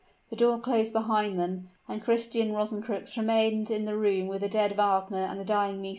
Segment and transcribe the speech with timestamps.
[0.31, 4.71] The door closed behind them, and Christian Rosencrux remained in the room with the dead
[4.75, 5.89] Wagner and the dying Nisida.